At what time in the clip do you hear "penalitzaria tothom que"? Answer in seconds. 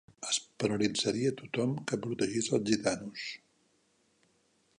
0.61-2.01